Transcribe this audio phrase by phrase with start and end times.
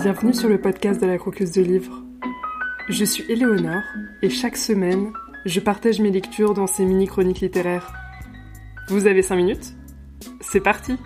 [0.00, 2.04] Bienvenue sur le podcast de la croqueuse de livres.
[2.88, 3.82] Je suis Éléonore
[4.22, 5.12] et chaque semaine,
[5.44, 7.92] je partage mes lectures dans ces mini-chroniques littéraires.
[8.86, 9.74] Vous avez 5 minutes?
[10.40, 10.96] C'est parti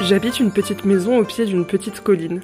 [0.00, 2.40] J'habite une petite maison au pied d'une petite colline.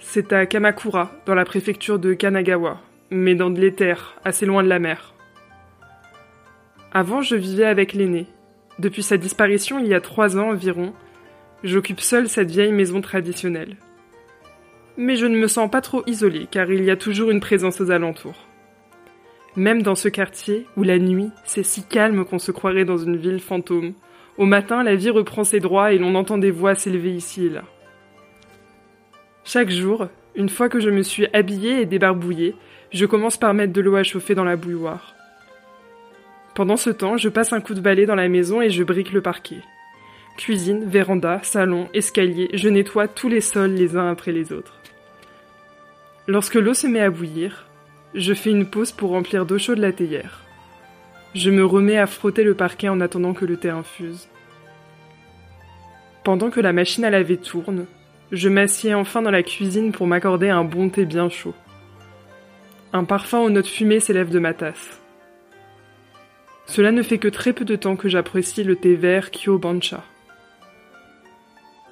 [0.00, 4.68] C'est à Kamakura, dans la préfecture de Kanagawa, mais dans de l'éther, assez loin de
[4.68, 5.13] la mer.
[6.96, 8.26] Avant, je vivais avec l'aîné.
[8.78, 10.92] Depuis sa disparition il y a trois ans environ,
[11.64, 13.76] j'occupe seule cette vieille maison traditionnelle.
[14.96, 17.80] Mais je ne me sens pas trop isolée, car il y a toujours une présence
[17.80, 18.46] aux alentours.
[19.56, 23.16] Même dans ce quartier, où la nuit, c'est si calme qu'on se croirait dans une
[23.16, 23.94] ville fantôme,
[24.38, 27.50] au matin, la vie reprend ses droits et l'on entend des voix s'élever ici et
[27.50, 27.64] là.
[29.42, 30.06] Chaque jour,
[30.36, 32.54] une fois que je me suis habillée et débarbouillée,
[32.92, 35.14] je commence par mettre de l'eau à chauffer dans la bouilloire.
[36.54, 39.12] Pendant ce temps, je passe un coup de balai dans la maison et je brique
[39.12, 39.60] le parquet.
[40.36, 44.80] Cuisine, véranda, salon, escalier, je nettoie tous les sols les uns après les autres.
[46.28, 47.66] Lorsque l'eau se met à bouillir,
[48.14, 50.42] je fais une pause pour remplir d'eau chaude la théière.
[51.34, 54.28] Je me remets à frotter le parquet en attendant que le thé infuse.
[56.22, 57.86] Pendant que la machine à laver tourne,
[58.30, 61.54] je m'assieds enfin dans la cuisine pour m'accorder un bon thé bien chaud.
[62.92, 65.03] Un parfum aux notes fumées s'élève de ma tasse.
[66.66, 70.02] Cela ne fait que très peu de temps que j'apprécie le thé vert Kyo Bancha.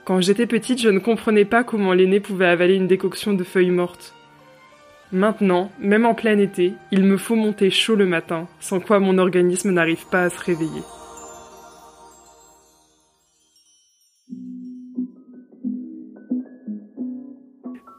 [0.04, 3.70] Quand j'étais petite, je ne comprenais pas comment l'aîné pouvait avaler une décoction de feuilles
[3.70, 4.14] mortes.
[5.12, 9.18] Maintenant, même en plein été, il me faut monter chaud le matin, sans quoi mon
[9.18, 10.82] organisme n'arrive pas à se réveiller.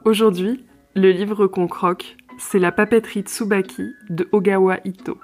[0.04, 5.18] Aujourd'hui, le livre qu'on croque, c'est La papeterie Tsubaki de Ogawa Ito.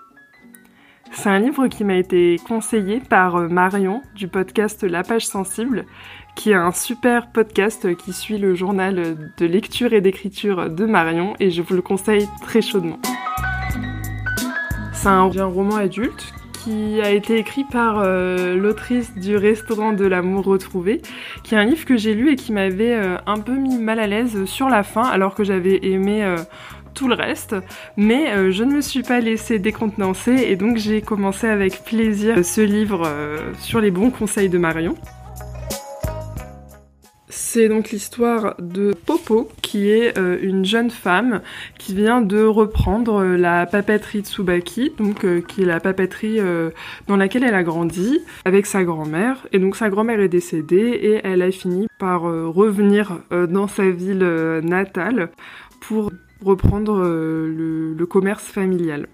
[1.11, 5.85] C'est un livre qui m'a été conseillé par Marion du podcast La Page Sensible
[6.39, 11.33] qui est un super podcast qui suit le journal de lecture et d'écriture de Marion
[11.41, 12.97] et je vous le conseille très chaudement.
[14.93, 16.33] C'est un, roman adulte
[16.63, 21.01] qui a été écrit par euh, l'autrice du Restaurant de l'amour retrouvé,
[21.43, 23.99] qui est un livre que j'ai lu et qui m'avait euh, un peu mis mal
[23.99, 26.37] à l'aise sur la fin alors que j'avais aimé euh,
[26.99, 27.55] tout le reste,
[27.95, 32.59] mais je ne me suis pas laissée décontenancer et donc j'ai commencé avec plaisir ce
[32.59, 33.09] livre
[33.57, 34.97] sur les bons conseils de Marion.
[37.51, 41.41] C'est donc l'histoire de Popo, qui est euh, une jeune femme
[41.79, 46.39] qui vient de reprendre euh, la papeterie Tsubaki, donc euh, qui est la papeterie
[47.07, 49.47] dans laquelle elle a grandi avec sa grand-mère.
[49.51, 54.19] Et donc sa grand-mère est décédée et elle a fini par revenir dans sa ville
[54.63, 55.29] natale
[55.81, 56.11] pour
[56.43, 59.07] reprendre le commerce familial.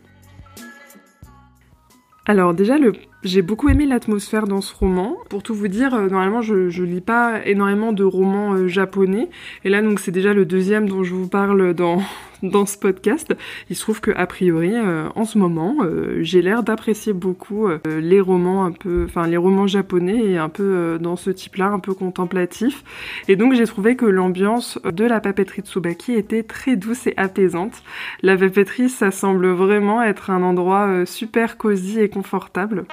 [2.28, 2.94] Alors déjà, le
[3.25, 5.18] j'ai beaucoup aimé l'atmosphère dans ce roman.
[5.30, 9.30] Pour tout vous dire, euh, normalement, je, je lis pas énormément de romans euh, japonais.
[9.63, 12.03] Et là, donc, c'est déjà le deuxième dont je vous parle dans,
[12.44, 13.36] dans ce podcast.
[13.72, 15.78] Il se trouve que, a priori, euh, en ce moment,
[16.19, 21.00] j'ai l'air d'apprécier beaucoup les romans un peu, enfin, les romans japonais et un peu
[21.02, 22.84] dans ce type-là, un peu contemplatif.
[23.28, 27.81] Et donc, j'ai trouvé que l'ambiance de la papeterie Tsubaki était très douce et apaisante.
[28.22, 32.86] La papeterie, ça semble vraiment être un endroit super cosy et confortable.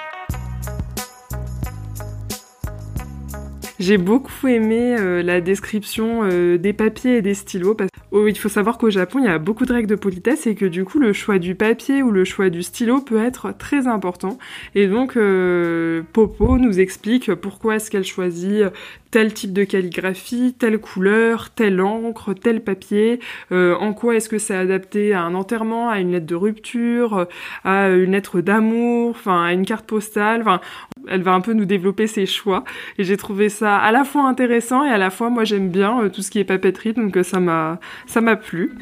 [3.83, 8.39] J'ai beaucoup aimé euh, la description euh, des papiers et des stylos parce oh, il
[8.39, 10.85] faut savoir qu'au Japon, il y a beaucoup de règles de politesse et que du
[10.85, 14.39] coup, le choix du papier ou le choix du stylo peut être très important.
[14.77, 18.67] Et donc, euh, Popo nous explique pourquoi est-ce qu'elle choisit
[19.11, 23.21] tel type de calligraphie, telle couleur, telle encre, tel papier,
[23.51, 27.27] en quoi est-ce que c'est adapté à un enterrement, à une lettre de rupture,
[27.63, 30.45] à une lettre d'amour, enfin à une carte postale,
[31.09, 32.65] elle va un peu nous développer ses choix
[32.99, 36.03] et j'ai trouvé ça à la fois intéressant et à la fois moi j'aime bien
[36.03, 38.73] euh, tout ce qui est papeterie donc euh, ça m'a ça m'a plu.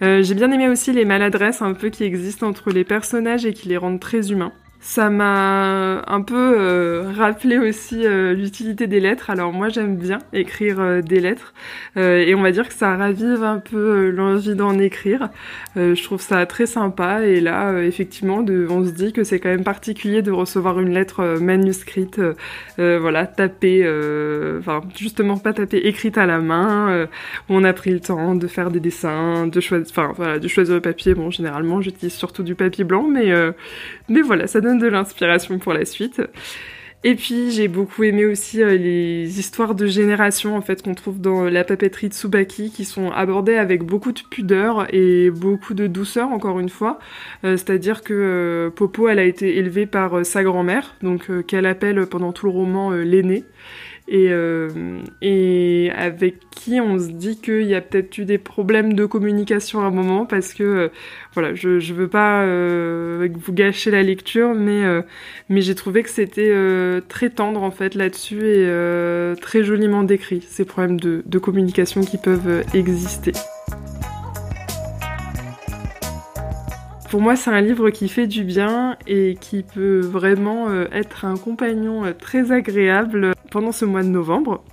[0.00, 3.68] j'ai bien aimé aussi les maladresses un peu qui existent entre les personnages et qui
[3.68, 4.52] les rendent très humains.
[4.86, 9.30] Ça m'a un peu euh, rappelé aussi euh, l'utilité des lettres.
[9.30, 11.54] Alors moi j'aime bien écrire euh, des lettres
[11.96, 15.30] et on va dire que ça ravive un peu l'envie d'en écrire.
[15.76, 19.62] je trouve ça très sympa et là effectivement on se dit que c'est quand même
[19.62, 22.20] particulier de recevoir une lettre manuscrite,
[22.76, 23.82] voilà tapée,
[24.58, 27.04] enfin justement pas tapée, écrite à la main.
[27.48, 30.48] où on a pris le temps de faire des dessins, de choisir, enfin voilà, de
[30.48, 31.14] choisir le papier.
[31.14, 33.32] Bon généralement j'utilise surtout du papier blanc, mais
[34.08, 36.20] mais voilà ça donne de l'inspiration pour la suite.
[37.06, 41.20] Et puis j'ai beaucoup aimé aussi euh, les histoires de génération en fait qu'on trouve
[41.20, 45.86] dans la papeterie de Tsubaki qui sont abordées avec beaucoup de pudeur et beaucoup de
[45.86, 46.98] douceur encore une fois.
[47.44, 52.06] Euh, c'est-à-dire que euh, Popo elle a été élevée par sa grand-mère donc qu'elle appelle
[52.06, 53.44] pendant tout le roman l'aînée
[54.06, 58.92] et, euh, et avec qui on se dit qu'il y a peut-être eu des problèmes
[58.92, 60.88] de communication à un moment parce que euh,
[61.32, 64.82] voilà je je veux pas euh, vous gâcher la lecture mais
[65.48, 66.52] mais j'ai trouvé que c'était
[67.08, 72.18] très tendre en fait là-dessus et très joliment décrit ces problèmes de, de communication qui
[72.18, 73.32] peuvent exister.
[77.10, 81.36] Pour moi, c'est un livre qui fait du bien et qui peut vraiment être un
[81.36, 84.64] compagnon très agréable pendant ce mois de novembre.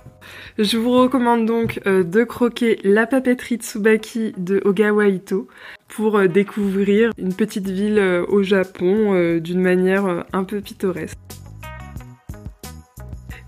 [0.58, 5.46] Je vous recommande donc euh, de croquer La papeterie Tsubaki de Ogawa Ito
[5.86, 11.18] pour découvrir une petite ville au Japon d'une manière un peu pittoresque.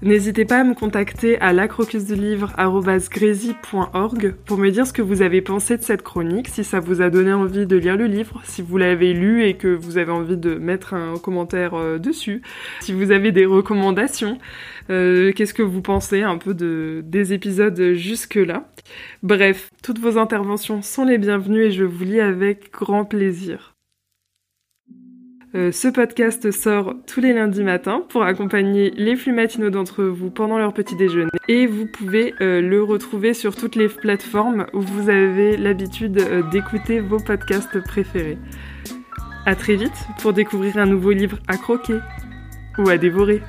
[0.04, 5.78] N'hésitez pas à me contacter à lacrocusdelivre.org pour me dire ce que vous avez pensé
[5.78, 8.76] de cette chronique, si ça vous a donné envie de lire le livre, si vous
[8.76, 12.42] l'avez lu et que vous avez envie de mettre un commentaire euh, dessus,
[12.80, 14.36] si vous avez des recommandations,
[14.90, 18.68] euh, qu'est-ce que vous pensez un peu de, des épisodes jusque-là.
[19.22, 23.73] Bref, toutes vos interventions sont les bienvenues et je vous lis avec grand plaisir.
[25.54, 30.28] Euh, ce podcast sort tous les lundis matins pour accompagner les flux matinaux d'entre vous
[30.30, 31.30] pendant leur petit déjeuner.
[31.46, 36.42] Et vous pouvez euh, le retrouver sur toutes les plateformes où vous avez l'habitude euh,
[36.50, 38.38] d'écouter vos podcasts préférés.
[39.46, 41.98] À très vite pour découvrir un nouveau livre à croquer
[42.78, 43.40] ou à dévorer.